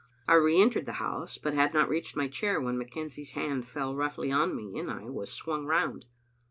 I 0.27 0.33
re 0.33 0.59
entered 0.59 0.87
the 0.87 0.93
house, 0.93 1.37
but 1.37 1.53
had 1.53 1.75
not 1.75 1.87
reached 1.87 2.15
my 2.15 2.27
chair 2.27 2.59
when 2.59 2.75
McKenzie's 2.75 3.33
hand 3.33 3.67
fell 3.67 3.93
roughly 3.95 4.31
on 4.31 4.55
me, 4.55 4.79
and 4.79 4.89
I 4.89 5.11
was 5.11 5.31
swung 5.31 5.67
round. 5.67 6.05